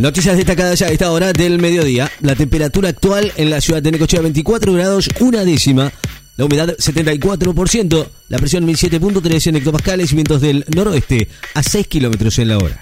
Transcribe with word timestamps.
Noticias 0.00 0.34
destacadas 0.34 0.80
a 0.80 0.88
esta 0.88 1.10
hora 1.10 1.34
del 1.34 1.58
mediodía. 1.58 2.10
La 2.22 2.34
temperatura 2.34 2.88
actual 2.88 3.30
en 3.36 3.50
la 3.50 3.60
ciudad 3.60 3.82
de 3.82 3.90
Necochea 3.90 4.22
24 4.22 4.72
grados, 4.72 5.10
una 5.20 5.44
décima. 5.44 5.92
La 6.38 6.46
humedad 6.46 6.74
74%, 6.74 8.08
la 8.30 8.38
presión 8.38 8.66
1007.3 8.66 9.48
en 9.48 9.56
hectopascales, 9.56 10.14
vientos 10.14 10.40
del 10.40 10.64
noroeste 10.74 11.28
a 11.52 11.62
6 11.62 11.86
kilómetros 11.86 12.38
en 12.38 12.48
la 12.48 12.56
hora. 12.56 12.80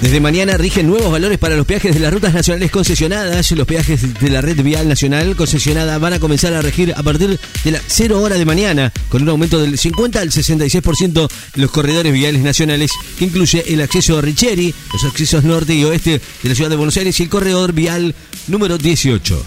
Desde 0.00 0.18
mañana 0.18 0.56
rigen 0.56 0.86
nuevos 0.86 1.12
valores 1.12 1.36
para 1.36 1.56
los 1.56 1.66
peajes 1.66 1.92
de 1.92 2.00
las 2.00 2.12
rutas 2.12 2.32
nacionales 2.32 2.70
concesionadas. 2.70 3.50
Los 3.50 3.66
peajes 3.66 4.18
de 4.18 4.30
la 4.30 4.40
red 4.40 4.62
vial 4.62 4.88
nacional 4.88 5.36
concesionada 5.36 5.98
van 5.98 6.14
a 6.14 6.18
comenzar 6.18 6.54
a 6.54 6.62
regir 6.62 6.94
a 6.96 7.02
partir 7.02 7.38
de 7.64 7.70
las 7.70 7.82
0 7.86 8.18
hora 8.18 8.38
de 8.38 8.46
mañana, 8.46 8.92
con 9.10 9.22
un 9.22 9.28
aumento 9.28 9.60
del 9.60 9.76
50 9.76 10.20
al 10.20 10.30
66% 10.30 11.28
de 11.54 11.60
los 11.60 11.70
corredores 11.70 12.14
viales 12.14 12.40
nacionales, 12.40 12.92
que 13.18 13.26
incluye 13.26 13.62
el 13.68 13.82
acceso 13.82 14.16
a 14.16 14.22
Richeri, 14.22 14.74
los 14.90 15.04
accesos 15.04 15.44
norte 15.44 15.74
y 15.74 15.84
oeste 15.84 16.20
de 16.42 16.48
la 16.48 16.54
ciudad 16.54 16.70
de 16.70 16.76
Buenos 16.76 16.96
Aires 16.96 17.20
y 17.20 17.24
el 17.24 17.28
corredor 17.28 17.74
vial 17.74 18.14
número 18.48 18.78
18. 18.78 19.44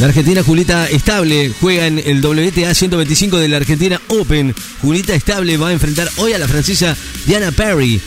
La 0.00 0.06
argentina 0.06 0.42
Julita 0.42 0.88
Estable 0.90 1.52
juega 1.60 1.86
en 1.86 2.00
el 2.00 2.20
WTA 2.20 2.74
125 2.74 3.38
de 3.38 3.48
la 3.48 3.58
Argentina 3.58 4.00
Open. 4.08 4.52
Julita 4.82 5.14
Estable 5.14 5.56
va 5.58 5.68
a 5.68 5.72
enfrentar 5.72 6.10
hoy 6.16 6.32
a 6.32 6.38
la 6.38 6.48
francesa 6.48 6.96
Diana 7.26 7.52
Perry 7.52 8.00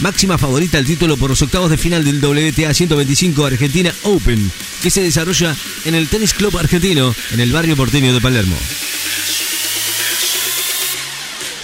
máxima 0.00 0.38
favorita 0.38 0.78
al 0.78 0.84
título 0.84 1.16
por 1.16 1.30
los 1.30 1.42
octavos 1.42 1.70
de 1.70 1.78
final 1.78 2.04
del 2.04 2.24
WTA 2.24 2.74
125 2.74 3.46
Argentina 3.46 3.94
Open, 4.02 4.50
que 4.82 4.90
se 4.90 5.02
desarrolla 5.02 5.54
en 5.84 5.94
el 5.94 6.08
Tennis 6.08 6.34
Club 6.34 6.56
Argentino, 6.58 7.14
en 7.32 7.40
el 7.40 7.52
barrio 7.52 7.76
porteño 7.76 8.12
de 8.12 8.20
Palermo. 8.20 8.56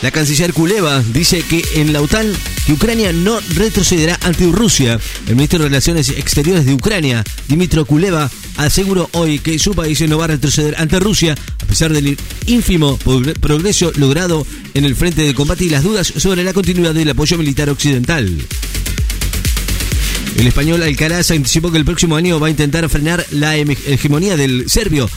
La 0.03 0.11
canciller 0.11 0.53
Kuleva 0.53 1.03
dice 1.03 1.43
que 1.43 1.63
en 1.75 1.93
la 1.93 2.03
OTAN 2.03 2.33
que 2.67 2.73
Ucrania 2.73 3.13
no 3.13 3.39
retrocederá 3.55 4.19
ante 4.23 4.45
Rusia. 4.47 4.99
El 5.29 5.37
ministro 5.37 5.61
de 5.61 5.69
Relaciones 5.69 6.09
Exteriores 6.11 6.67
de 6.67 6.75
Ucrania, 6.75 7.23
Dimitro 7.49 7.85
Kuleva, 7.85 8.29
aseguró 8.57 9.09
hoy 9.13 9.39
que 9.39 9.59
su 9.59 9.75
país 9.75 10.01
no 10.09 10.19
va 10.19 10.25
a 10.25 10.29
retroceder 10.29 10.75
ante 10.79 10.99
Rusia 10.99 11.37
a 11.63 11.67
pesar 11.67 11.93
del 11.93 12.19
ínfimo 12.47 12.99
progreso 13.41 13.93
logrado 13.97 14.45
en 14.75 14.85
el 14.85 14.97
frente 14.97 15.23
de 15.23 15.35
combate 15.35 15.65
y 15.65 15.71
las 15.71 15.85
dudas 15.85 16.13
sobre 16.17 16.43
la 16.43 16.53
continuidad 16.53 16.95
del 16.95 17.11
apoyo 17.11 17.39
militar 17.39 17.71
occidental. 17.71 18.37
El 20.37 20.47
español 20.47 20.83
Alcaraz 20.83 21.31
anticipó 21.31 21.71
que 21.71 21.79
el 21.79 21.85
próximo 21.85 22.17
año 22.17 22.41
va 22.41 22.49
a 22.49 22.51
intentar 22.51 22.89
frenar 22.89 23.25
la 23.31 23.57
hegemonía 23.57 24.37
del 24.37 24.69
serbio 24.69 25.09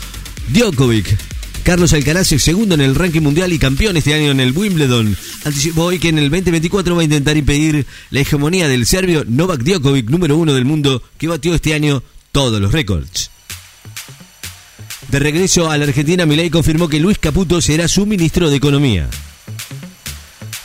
Djokovic 0.50 1.29
Carlos 1.70 1.94
Alcaraz, 1.94 2.30
segundo 2.30 2.74
en 2.74 2.82
el 2.82 2.96
ranking 2.96 3.22
mundial 3.22 3.54
y 3.54 3.60
campeón 3.60 3.96
este 3.96 4.16
año 4.16 4.32
en 4.32 4.40
el 4.40 4.58
Wimbledon, 4.58 5.16
anticipó 5.46 5.84
hoy 5.84 6.00
que 6.00 6.10
en 6.10 6.18
el 6.18 6.32
2024 6.32 6.96
va 6.96 7.02
a 7.02 7.04
intentar 7.04 7.38
impedir 7.38 7.86
la 8.10 8.22
hegemonía 8.22 8.68
del 8.68 8.88
serbio 8.88 9.24
Novak 9.28 9.62
Djokovic, 9.62 10.10
número 10.10 10.36
uno 10.36 10.56
del 10.56 10.66
mundo, 10.66 11.04
que 11.20 11.28
batió 11.28 11.54
este 11.54 11.76
año 11.76 12.02
todos 12.32 12.60
los 12.60 12.72
récords. 12.72 13.30
De 15.10 15.20
regreso 15.20 15.70
a 15.70 15.78
la 15.78 15.84
Argentina, 15.84 16.26
Milei 16.26 16.50
confirmó 16.50 16.90
que 16.90 17.00
Luis 17.00 17.20
Caputo 17.20 17.62
será 17.62 17.88
su 17.88 18.08
ministro 18.08 18.50
de 18.50 18.56
Economía. 18.56 19.08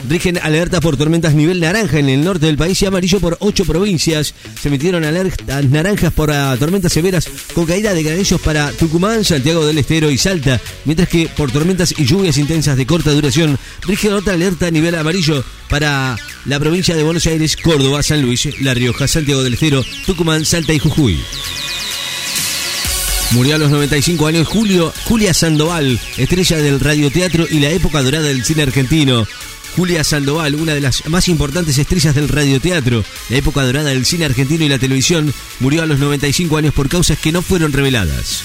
Rigen 0.09 0.39
alertas 0.39 0.81
por 0.81 0.97
tormentas 0.97 1.35
nivel 1.35 1.61
naranja 1.61 1.99
en 1.99 2.09
el 2.09 2.23
norte 2.23 2.47
del 2.47 2.57
país 2.57 2.81
y 2.83 2.87
amarillo 2.87 3.21
por 3.21 3.37
ocho 3.41 3.65
provincias. 3.65 4.35
Se 4.61 4.69
emitieron 4.69 5.05
alertas 5.05 5.65
naranjas 5.65 6.13
por 6.13 6.31
ah, 6.31 6.55
tormentas 6.59 6.93
severas 6.93 7.29
con 7.55 7.65
caída 7.65 7.95
de 7.95 8.03
granillos 8.03 8.41
para 8.41 8.71
Tucumán, 8.73 9.25
Santiago 9.25 9.67
del 9.67 9.79
Estero 9.79 10.11
y 10.11 10.19
Salta, 10.19 10.61
mientras 10.85 11.09
que 11.09 11.29
por 11.35 11.51
tormentas 11.51 11.95
y 11.97 12.05
lluvias 12.05 12.37
intensas 12.37 12.77
de 12.77 12.87
corta 12.87 13.13
duración 13.13 13.59
rige 13.87 14.13
otra 14.13 14.35
alerta 14.35 14.67
a 14.67 14.71
nivel 14.71 14.95
amarillo 14.95 15.43
para 15.69 16.17
la 16.45 16.61
provincia 16.61 16.95
de 16.95 17.03
Buenos 17.03 17.27
Aires, 17.27 17.57
Córdoba, 17.57 18.03
San 18.03 18.21
Luis, 18.21 18.61
La 18.61 18.75
Rioja, 18.75 19.09
Santiago 19.09 19.43
del 19.43 19.55
Estero, 19.55 19.85
Tucumán, 20.07 20.45
Salta 20.45 20.75
y 20.75 20.79
Jujuy. 20.79 21.19
Murió 23.31 23.57
a 23.57 23.59
los 23.59 23.71
95 23.71 24.27
años 24.29 24.47
Julio, 24.47 24.93
Julia 25.07 25.35
Sandoval, 25.35 25.99
estrella 26.19 26.59
del 26.59 26.79
radioteatro 26.79 27.47
y 27.51 27.59
la 27.59 27.71
época 27.71 28.01
dorada 28.03 28.29
del 28.29 28.45
cine 28.45 28.63
argentino. 28.63 29.27
Julia 29.77 30.05
Sandoval, 30.05 30.55
una 30.55 30.75
de 30.75 30.81
las 30.81 31.07
más 31.09 31.29
importantes 31.29 31.79
estrellas 31.79 32.15
del 32.15 32.29
radioteatro, 32.29 33.05
la 33.29 33.37
época 33.37 33.65
dorada 33.65 33.91
del 33.91 34.07
cine 34.07 34.25
argentino 34.25 34.65
y 34.65 34.69
la 34.69 34.79
televisión, 34.79 35.35
murió 35.59 35.83
a 35.83 35.87
los 35.87 35.99
95 35.99 36.57
años 36.57 36.75
por 36.75 36.89
causas 36.89 37.19
que 37.19 37.33
no 37.33 37.43
fueron 37.43 37.73
reveladas. 37.73 38.43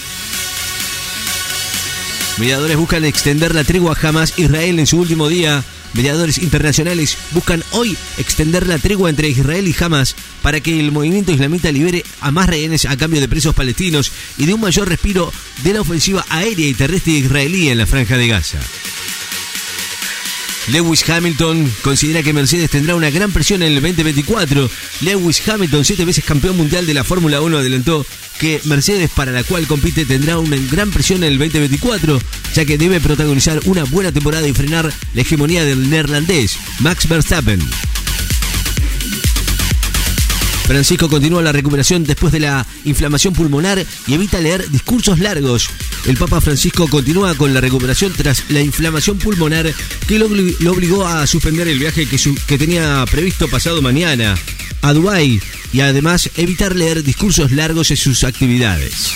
Mediadores 2.39 2.77
buscan 2.77 3.05
extender 3.05 3.53
la 3.53 3.63
tregua 3.63 3.95
jamás 3.95 4.33
Israel 4.37 4.79
en 4.79 4.87
su 4.87 4.97
último 4.97 5.27
día. 5.27 5.63
Mediadores 5.93 6.37
internacionales 6.37 7.17
buscan 7.31 7.63
hoy 7.71 7.97
extender 8.17 8.65
la 8.65 8.77
tregua 8.77 9.09
entre 9.09 9.27
Israel 9.27 9.67
y 9.67 9.75
Hamas 9.77 10.15
para 10.41 10.61
que 10.61 10.79
el 10.79 10.91
movimiento 10.91 11.31
islamita 11.31 11.71
libere 11.71 12.05
a 12.21 12.31
más 12.31 12.47
rehenes 12.47 12.85
a 12.85 12.95
cambio 12.95 13.19
de 13.19 13.27
presos 13.27 13.53
palestinos 13.53 14.11
y 14.37 14.45
de 14.45 14.53
un 14.53 14.61
mayor 14.61 14.87
respiro 14.87 15.33
de 15.63 15.73
la 15.73 15.81
ofensiva 15.81 16.25
aérea 16.29 16.67
y 16.67 16.73
terrestre 16.73 17.13
israelí 17.13 17.69
en 17.69 17.79
la 17.79 17.87
franja 17.87 18.17
de 18.17 18.27
Gaza. 18.27 18.59
Lewis 20.71 21.07
Hamilton 21.09 21.71
considera 21.81 22.21
que 22.21 22.33
Mercedes 22.33 22.69
tendrá 22.69 22.95
una 22.95 23.09
gran 23.09 23.31
presión 23.31 23.63
en 23.63 23.69
el 23.69 23.81
2024. 23.81 24.69
Lewis 25.01 25.47
Hamilton, 25.47 25.83
siete 25.83 26.05
veces 26.05 26.23
campeón 26.23 26.57
mundial 26.57 26.85
de 26.85 26.93
la 26.93 27.03
Fórmula 27.03 27.41
1, 27.41 27.57
adelantó 27.57 28.05
que 28.39 28.61
Mercedes, 28.65 29.09
para 29.09 29.31
la 29.31 29.43
cual 29.43 29.67
compite, 29.67 30.05
tendrá 30.05 30.37
una 30.37 30.57
gran 30.71 30.91
presión 30.91 31.23
en 31.23 31.33
el 31.33 31.39
2024, 31.39 32.21
ya 32.53 32.65
que 32.65 32.77
debe 32.77 32.99
protagonizar 32.99 33.59
una 33.65 33.83
buena 33.83 34.11
temporada 34.11 34.47
y 34.47 34.53
frenar 34.53 34.93
la 35.13 35.21
hegemonía 35.21 35.65
del 35.65 35.89
neerlandés 35.89 36.57
Max 36.79 37.07
Verstappen. 37.07 37.59
Francisco 40.69 41.09
continúa 41.09 41.41
la 41.41 41.51
recuperación 41.51 42.03
después 42.03 42.31
de 42.31 42.41
la 42.41 42.63
inflamación 42.85 43.33
pulmonar 43.33 43.83
y 44.05 44.13
evita 44.13 44.39
leer 44.39 44.69
discursos 44.69 45.17
largos. 45.17 45.67
El 46.05 46.15
Papa 46.15 46.41
Francisco 46.41 46.87
continúa 46.87 47.33
con 47.33 47.55
la 47.55 47.59
recuperación 47.59 48.13
tras 48.15 48.43
la 48.51 48.61
inflamación 48.61 49.17
pulmonar 49.17 49.73
que 50.07 50.19
lo, 50.19 50.27
obligó 50.27 51.07
a 51.07 51.25
suspender 51.25 51.67
el 51.67 51.79
viaje 51.79 52.05
que, 52.05 52.57
tenía 52.59 53.03
previsto 53.09 53.47
pasado 53.47 53.81
mañana 53.81 54.37
a 54.83 54.93
Dubái 54.93 55.41
y 55.73 55.79
además 55.79 56.29
evitar 56.37 56.75
leer 56.75 57.01
discursos 57.01 57.51
largos 57.51 57.89
en 57.89 57.97
sus 57.97 58.23
actividades. 58.23 59.11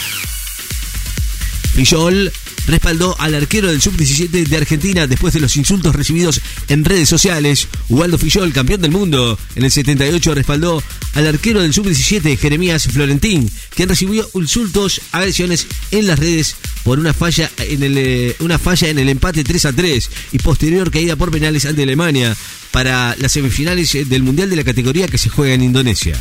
Fillol 1.75 2.31
respaldó 2.67 3.15
al 3.19 3.35
arquero 3.35 3.69
del 3.69 3.81
sub-17 3.81 4.47
de 4.47 4.57
Argentina 4.57 5.07
después 5.07 5.33
de 5.33 5.39
los 5.39 5.55
insultos 5.57 5.95
recibidos 5.95 6.41
en 6.67 6.85
redes 6.85 7.09
sociales. 7.09 7.67
Ubaldo 7.89 8.17
Fillol, 8.17 8.53
campeón 8.53 8.81
del 8.81 8.91
mundo 8.91 9.37
en 9.55 9.63
el 9.63 9.71
78, 9.71 10.35
respaldó 10.35 10.81
al 11.13 11.27
arquero 11.27 11.61
del 11.61 11.73
sub-17 11.73 12.37
Jeremías 12.37 12.87
Florentín, 12.87 13.49
quien 13.75 13.89
recibió 13.89 14.29
insultos, 14.33 15.01
agresiones 15.11 15.67
en 15.91 16.07
las 16.07 16.19
redes 16.19 16.55
por 16.83 16.99
una 16.99 17.13
falla 17.13 17.49
en 17.59 17.83
el, 17.83 17.97
eh, 17.97 18.35
una 18.39 18.59
falla 18.59 18.89
en 18.89 18.99
el 18.99 19.09
empate 19.09 19.43
3 19.43 19.65
a 19.65 19.73
3 19.73 20.09
y 20.33 20.39
posterior 20.39 20.91
caída 20.91 21.15
por 21.15 21.31
penales 21.31 21.65
ante 21.65 21.83
Alemania 21.83 22.35
para 22.71 23.15
las 23.17 23.31
semifinales 23.31 23.93
del 24.09 24.23
Mundial 24.23 24.49
de 24.49 24.55
la 24.55 24.63
categoría 24.63 25.07
que 25.07 25.17
se 25.17 25.29
juega 25.29 25.53
en 25.53 25.63
Indonesia. 25.63 26.17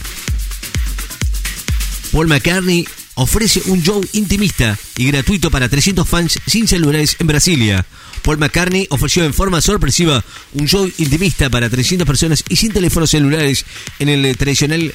Paul 2.13 2.29
McCartney 2.29 2.87
ofrece 3.15 3.63
un 3.67 3.83
show 3.83 4.01
intimista 4.13 4.79
y 4.97 5.07
gratuito 5.07 5.51
para 5.51 5.69
300 5.69 6.09
fans 6.09 6.39
sin 6.47 6.67
celulares 6.67 7.17
en 7.19 7.27
Brasilia. 7.27 7.87
Paul 8.23 8.39
McCartney 8.39 8.87
ofreció 8.91 9.25
en 9.25 9.35
forma 9.35 9.61
sorpresiva 9.61 10.25
un 10.55 10.67
show 10.69 10.91
intimista 10.99 11.51
para 11.51 11.69
300 11.69 12.07
personas 12.07 12.45
y 12.49 12.57
sin 12.57 12.73
teléfonos 12.73 13.11
celulares 13.11 13.65
en 13.99 14.09
el 14.09 14.37
tradicional 14.37 14.95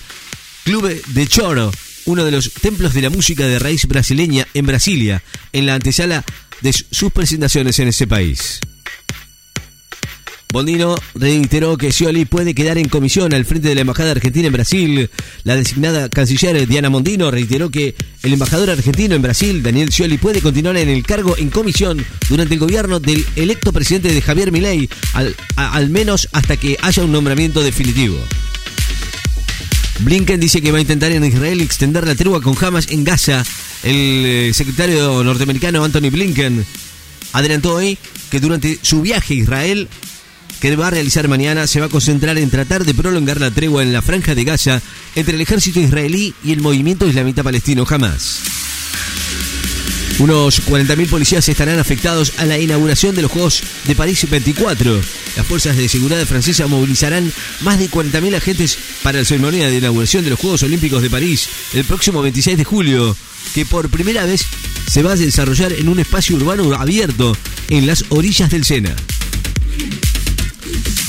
Club 0.63 1.01
de 1.07 1.27
Choro, 1.27 1.71
uno 2.05 2.23
de 2.23 2.31
los 2.31 2.53
templos 2.53 2.93
de 2.93 3.01
la 3.01 3.09
música 3.09 3.47
de 3.47 3.59
raíz 3.59 3.85
brasileña 3.85 4.47
en 4.53 4.65
Brasilia, 4.65 5.23
en 5.53 5.65
la 5.65 5.75
antesala 5.75 6.23
de 6.61 6.73
sus 6.73 7.11
presentaciones 7.11 7.79
en 7.79 7.89
ese 7.89 8.07
país. 8.07 8.59
Bondino 10.49 10.95
reiteró 11.13 11.77
que 11.77 11.91
Scioli 11.91 12.25
puede 12.25 12.55
quedar 12.55 12.77
en 12.77 12.87
comisión 12.87 13.33
al 13.33 13.45
frente 13.45 13.67
de 13.67 13.75
la 13.75 13.81
Embajada 13.81 14.11
Argentina 14.11 14.47
en 14.47 14.53
Brasil. 14.53 15.09
La 15.43 15.55
designada 15.55 16.09
canciller 16.09 16.67
Diana 16.67 16.89
Mondino 16.89 17.29
reiteró 17.31 17.69
que 17.69 17.95
el 18.23 18.33
embajador 18.33 18.69
argentino 18.69 19.15
en 19.15 19.21
Brasil, 19.21 19.61
Daniel 19.61 19.91
Scioli, 19.91 20.17
puede 20.17 20.41
continuar 20.41 20.77
en 20.77 20.89
el 20.89 21.03
cargo 21.03 21.35
en 21.37 21.49
comisión 21.49 22.03
durante 22.29 22.53
el 22.53 22.59
gobierno 22.59 22.99
del 22.99 23.25
electo 23.35 23.73
presidente 23.73 24.13
de 24.13 24.21
Javier 24.21 24.51
Milei, 24.51 24.89
al, 25.13 25.35
al 25.57 25.89
menos 25.89 26.29
hasta 26.31 26.55
que 26.55 26.77
haya 26.81 27.03
un 27.03 27.11
nombramiento 27.11 27.61
definitivo. 27.61 28.17
Blinken 29.99 30.39
dice 30.39 30.61
que 30.61 30.71
va 30.71 30.77
a 30.77 30.81
intentar 30.81 31.11
en 31.11 31.25
Israel 31.25 31.59
extender 31.59 32.05
la 32.07 32.15
tregua 32.15 32.41
con 32.41 32.55
Hamas 32.63 32.89
en 32.91 33.03
Gaza. 33.03 33.43
El 33.83 33.95
eh, 34.25 34.51
secretario 34.53 35.23
norteamericano 35.23 35.83
Anthony 35.83 36.09
Blinken 36.11 36.65
adelantó 37.33 37.75
hoy 37.75 37.97
que 38.31 38.39
durante 38.39 38.79
su 38.81 39.01
viaje 39.01 39.33
a 39.33 39.37
Israel 39.37 39.87
que 40.59 40.75
va 40.75 40.87
a 40.87 40.91
realizar 40.91 41.27
mañana 41.27 41.67
se 41.67 41.79
va 41.79 41.85
a 41.85 41.89
concentrar 41.89 42.37
en 42.37 42.49
tratar 42.49 42.83
de 42.83 42.93
prolongar 42.93 43.39
la 43.39 43.51
tregua 43.51 43.83
en 43.83 43.93
la 43.93 44.01
franja 44.01 44.35
de 44.35 44.43
Gaza 44.43 44.81
entre 45.15 45.35
el 45.35 45.41
ejército 45.41 45.79
israelí 45.79 46.33
y 46.43 46.51
el 46.51 46.61
movimiento 46.61 47.07
islamita 47.07 47.43
palestino 47.43 47.85
Hamas. 47.87 48.41
Unos 50.19 50.63
40.000 50.67 51.09
policías 51.09 51.47
estarán 51.47 51.77
afectados 51.77 52.33
a 52.39 52.45
la 52.45 52.57
inauguración 52.57 53.15
de 53.15 53.21
los 53.21 53.31
Juegos 53.31 53.61
de 53.85 53.93
París 53.93 54.27
24. 54.27 54.99
las 55.35 55.45
fuerzas 55.45 55.77
de 55.77 55.87
seguridad 55.87 56.25
francesas 56.25 56.67
movilizarán 56.67 57.31
más 57.61 57.77
de 57.77 57.87
40.000 57.87 58.35
agentes 58.35 58.79
para 59.03 59.19
la 59.19 59.25
ceremonia 59.25 59.69
de 59.69 59.77
inauguración 59.77 60.23
de 60.23 60.31
los 60.31 60.39
Juegos 60.39 60.63
Olímpicos 60.63 61.03
de 61.03 61.11
París 61.11 61.47
el 61.73 61.85
próximo 61.85 62.23
26 62.23 62.57
de 62.57 62.63
julio, 62.63 63.15
que 63.53 63.65
por 63.65 63.89
primera 63.89 64.25
vez 64.25 64.43
se 64.87 65.03
va 65.03 65.11
a 65.11 65.15
desarrollar 65.15 65.71
en 65.73 65.87
un 65.87 65.99
espacio 65.99 66.35
urbano 66.35 66.73
abierto 66.73 67.37
en 67.69 67.85
las 67.85 68.05
orillas 68.09 68.49
del 68.49 68.65
Sena. 68.65 68.95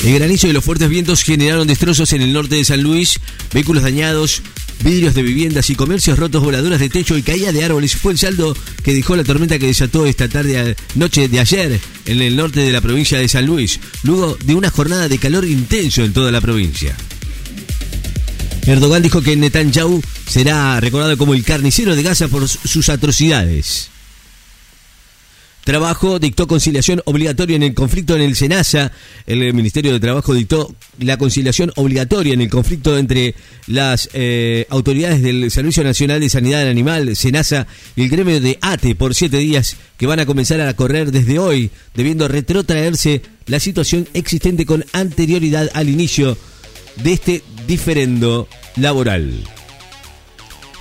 El 0.05 0.15
granizo 0.15 0.47
y 0.47 0.53
los 0.53 0.65
fuertes 0.65 0.89
vientos 0.89 1.23
generaron 1.23 1.67
destrozos 1.67 2.13
en 2.13 2.23
el 2.23 2.33
norte 2.33 2.55
de 2.57 2.65
San 2.65 2.83
Luis, 2.83 3.19
vehículos 3.53 3.83
dañados, 3.83 4.43
vidrios 4.85 5.15
de 5.15 5.23
viviendas 5.23 5.71
y 5.71 5.75
comercios 5.75 6.19
rotos, 6.19 6.43
voladuras 6.43 6.79
de 6.79 6.89
techo 6.89 7.17
y 7.17 7.23
caída 7.23 7.51
de 7.51 7.65
árboles 7.65 7.97
fue 7.97 8.13
el 8.13 8.19
saldo 8.19 8.57
que 8.85 8.95
dejó 8.95 9.17
la 9.17 9.25
tormenta 9.25 9.59
que 9.59 9.67
desató 9.67 10.07
esta 10.07 10.29
tarde 10.29 10.77
noche 10.95 11.29
de 11.29 11.41
ayer 11.41 11.81
en 12.07 12.23
el 12.23 12.37
norte 12.37 12.61
de 12.61 12.73
la 12.73 12.81
provincia 12.81 13.19
de 13.19 13.29
San 13.29 13.47
Luis, 13.47 13.81
luego 14.05 14.39
de 14.45 14.55
una 14.55 14.71
jornada 14.71 15.09
de 15.09 15.19
calor 15.19 15.45
intenso 15.45 16.05
en 16.05 16.13
toda 16.13 16.31
la 16.31 16.41
provincia. 16.41 16.97
Erdogan 18.67 19.03
dijo 19.03 19.21
que 19.23 19.35
Netanyahu 19.35 20.01
será 20.29 20.79
recordado 20.79 21.17
como 21.17 21.35
el 21.35 21.43
carnicero 21.43 21.97
de 21.97 22.03
Gaza 22.03 22.29
por 22.29 22.47
sus 22.49 22.89
atrocidades. 22.89 23.91
Trabajo 25.69 26.19
dictó 26.19 26.47
conciliación 26.47 27.03
obligatoria 27.05 27.55
en 27.55 27.63
el 27.63 27.75
conflicto 27.75 28.17
en 28.17 28.23
el 28.23 28.37
SENASA. 28.37 28.91
El 29.27 29.53
Ministerio 29.53 29.93
de 29.93 30.01
Trabajo 30.01 30.33
dictó 30.33 30.75
la 30.99 31.19
conciliación 31.19 31.73
obligatoria 31.77 32.33
en 32.33 32.41
el 32.41 32.49
conflicto 32.49 32.97
entre 32.97 33.35
las 33.67 34.09
eh, 34.15 34.65
autoridades 34.71 35.21
del 35.23 35.51
Servicio 35.51 35.85
Nacional 35.85 36.21
de 36.21 36.31
Sanidad 36.31 36.67
Animal, 36.67 37.15
SENASA, 37.15 37.67
y 37.97 38.05
el 38.05 38.09
gremio 38.09 38.41
de 38.41 38.57
ATE 38.63 38.95
por 38.95 39.15
siete 39.15 39.37
días 39.37 39.77
que 39.99 40.07
van 40.07 40.21
a 40.21 40.25
comenzar 40.25 40.59
a 40.63 40.73
correr 40.73 41.13
desde 41.13 41.39
hoy, 41.39 41.71
debiendo 41.95 42.29
retrotraerse 42.29 43.21
la 43.45 43.61
situación 43.61 44.09
existente 44.15 44.65
con 44.65 44.87
anterioridad 44.95 45.69
al 45.75 45.91
inicio 45.91 46.39
de 47.05 47.13
este 47.13 47.43
diferendo 47.67 48.49
laboral. 48.77 49.45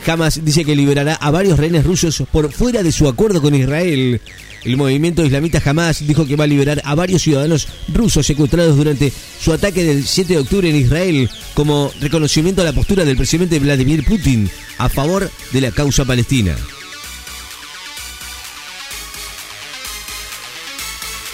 Hamas 0.07 0.43
dice 0.43 0.63
que 0.63 0.75
liberará 0.75 1.15
a 1.15 1.31
varios 1.31 1.59
rehenes 1.59 1.85
rusos 1.85 2.23
por 2.31 2.51
fuera 2.51 2.83
de 2.83 2.91
su 2.91 3.07
acuerdo 3.07 3.41
con 3.41 3.53
Israel. 3.53 4.21
El 4.63 4.77
movimiento 4.77 5.25
islamita 5.25 5.61
Hamas 5.63 6.05
dijo 6.05 6.25
que 6.25 6.35
va 6.35 6.45
a 6.45 6.47
liberar 6.47 6.81
a 6.83 6.95
varios 6.95 7.21
ciudadanos 7.21 7.67
rusos 7.93 8.25
secuestrados 8.25 8.75
durante 8.75 9.11
su 9.39 9.53
ataque 9.53 9.83
del 9.83 10.05
7 10.05 10.33
de 10.33 10.39
octubre 10.39 10.69
en 10.69 10.75
Israel 10.75 11.29
como 11.53 11.91
reconocimiento 11.99 12.61
a 12.61 12.65
la 12.65 12.73
postura 12.73 13.05
del 13.05 13.17
presidente 13.17 13.59
Vladimir 13.59 14.03
Putin 14.03 14.49
a 14.77 14.89
favor 14.89 15.29
de 15.51 15.61
la 15.61 15.71
causa 15.71 16.05
palestina. 16.05 16.55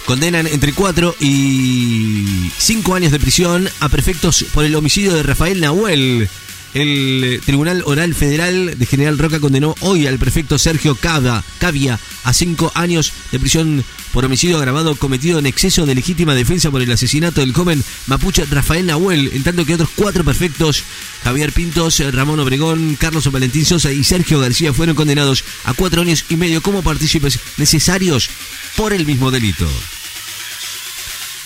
Condenan 0.06 0.46
entre 0.46 0.72
4 0.74 1.16
y 1.20 2.50
5 2.58 2.94
años 2.94 3.10
de 3.10 3.20
prisión 3.20 3.68
a 3.80 3.88
prefectos 3.88 4.44
por 4.52 4.64
el 4.64 4.74
homicidio 4.74 5.14
de 5.14 5.22
Rafael 5.22 5.60
Nahuel. 5.60 6.28
El 6.74 7.40
Tribunal 7.46 7.84
Oral 7.86 8.16
Federal 8.16 8.76
de 8.76 8.86
General 8.86 9.16
Roca 9.16 9.38
condenó 9.38 9.76
hoy 9.78 10.08
al 10.08 10.18
prefecto 10.18 10.58
Sergio 10.58 10.96
Cavia 10.96 12.00
a 12.24 12.32
cinco 12.32 12.72
años 12.74 13.12
de 13.30 13.38
prisión 13.38 13.84
por 14.12 14.24
homicidio 14.24 14.56
agravado 14.56 14.96
cometido 14.96 15.38
en 15.38 15.46
exceso 15.46 15.86
de 15.86 15.94
legítima 15.94 16.34
defensa 16.34 16.72
por 16.72 16.82
el 16.82 16.90
asesinato 16.90 17.40
del 17.40 17.52
joven 17.52 17.84
mapuche 18.08 18.44
Rafael 18.46 18.86
Nahuel, 18.86 19.30
en 19.34 19.44
tanto 19.44 19.64
que 19.64 19.74
otros 19.74 19.90
cuatro 19.94 20.24
prefectos, 20.24 20.82
Javier 21.22 21.52
Pintos, 21.52 22.02
Ramón 22.12 22.40
Obregón, 22.40 22.96
Carlos 22.98 23.30
Valentín 23.30 23.64
Sosa 23.64 23.92
y 23.92 24.02
Sergio 24.02 24.40
García, 24.40 24.72
fueron 24.72 24.96
condenados 24.96 25.44
a 25.64 25.74
cuatro 25.74 26.02
años 26.02 26.24
y 26.28 26.36
medio 26.36 26.60
como 26.60 26.82
partícipes 26.82 27.38
necesarios 27.56 28.30
por 28.76 28.92
el 28.92 29.06
mismo 29.06 29.30
delito. 29.30 29.68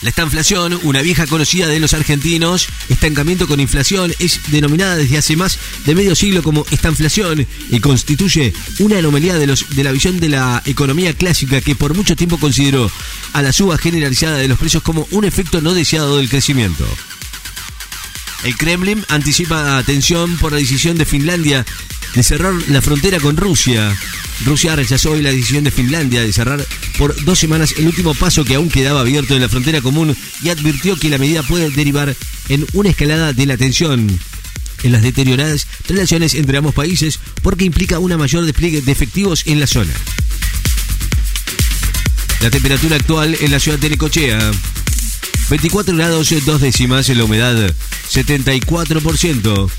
La 0.00 0.10
estanflación, 0.10 0.78
una 0.84 1.02
vieja 1.02 1.26
conocida 1.26 1.66
de 1.66 1.80
los 1.80 1.92
argentinos, 1.92 2.68
estancamiento 2.88 3.48
con 3.48 3.58
inflación, 3.58 4.14
es 4.20 4.40
denominada 4.46 4.94
desde 4.94 5.18
hace 5.18 5.34
más 5.34 5.58
de 5.86 5.94
medio 5.96 6.14
siglo 6.14 6.44
como 6.44 6.64
estanflación 6.70 7.46
y 7.70 7.80
constituye 7.80 8.52
una 8.78 8.98
anomalía 8.98 9.36
de, 9.36 9.48
los, 9.48 9.74
de 9.74 9.82
la 9.82 9.90
visión 9.90 10.20
de 10.20 10.28
la 10.28 10.62
economía 10.66 11.14
clásica 11.14 11.60
que 11.60 11.74
por 11.74 11.94
mucho 11.94 12.14
tiempo 12.14 12.38
consideró 12.38 12.90
a 13.32 13.42
la 13.42 13.52
suba 13.52 13.76
generalizada 13.76 14.36
de 14.36 14.46
los 14.46 14.58
precios 14.58 14.84
como 14.84 15.08
un 15.10 15.24
efecto 15.24 15.60
no 15.60 15.74
deseado 15.74 16.18
del 16.18 16.28
crecimiento. 16.28 16.86
El 18.44 18.56
Kremlin 18.56 19.04
anticipa 19.08 19.78
atención 19.78 20.36
por 20.36 20.52
la 20.52 20.58
decisión 20.58 20.96
de 20.96 21.06
Finlandia 21.06 21.66
de 22.14 22.22
cerrar 22.22 22.54
la 22.68 22.80
frontera 22.80 23.18
con 23.18 23.36
Rusia. 23.36 23.96
Rusia 24.44 24.76
rechazó 24.76 25.12
hoy 25.12 25.22
la 25.22 25.30
decisión 25.30 25.64
de 25.64 25.70
Finlandia 25.70 26.22
de 26.22 26.32
cerrar 26.32 26.64
por 26.96 27.14
dos 27.24 27.38
semanas 27.38 27.74
el 27.76 27.86
último 27.86 28.14
paso 28.14 28.44
que 28.44 28.54
aún 28.54 28.68
quedaba 28.68 29.00
abierto 29.00 29.34
en 29.34 29.42
la 29.42 29.48
frontera 29.48 29.80
común 29.80 30.16
y 30.42 30.48
advirtió 30.48 30.96
que 30.96 31.08
la 31.08 31.18
medida 31.18 31.42
puede 31.42 31.70
derivar 31.70 32.14
en 32.48 32.66
una 32.72 32.90
escalada 32.90 33.32
de 33.32 33.46
la 33.46 33.56
tensión 33.56 34.18
en 34.82 34.92
las 34.92 35.02
deterioradas 35.02 35.66
relaciones 35.88 36.34
entre 36.34 36.58
ambos 36.58 36.74
países 36.74 37.18
porque 37.42 37.64
implica 37.64 37.98
una 37.98 38.16
mayor 38.16 38.44
despliegue 38.44 38.80
de 38.80 38.92
efectivos 38.92 39.42
en 39.46 39.60
la 39.60 39.66
zona. 39.66 39.92
La 42.40 42.50
temperatura 42.50 42.96
actual 42.96 43.36
en 43.40 43.50
la 43.50 43.58
ciudad 43.58 43.78
de 43.78 43.90
Necochea. 43.90 44.38
24 45.50 45.96
grados 45.96 46.32
dos 46.44 46.60
décimas 46.60 47.08
la 47.08 47.24
humedad 47.24 47.74
74%. 48.12 49.70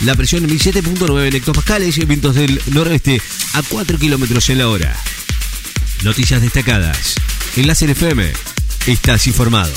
La 0.00 0.14
presión 0.16 0.48
1007.9 0.48 1.34
hectopascales, 1.34 2.06
vientos 2.06 2.34
del 2.34 2.60
noroeste 2.72 3.22
a 3.52 3.62
4 3.62 3.98
kilómetros 3.98 4.48
en 4.50 4.58
la 4.58 4.68
hora. 4.68 4.96
Noticias 6.02 6.42
destacadas. 6.42 7.14
En 7.56 7.66
la 7.66 7.74
FM 7.74 8.32
estás 8.86 9.26
informado. 9.26 9.72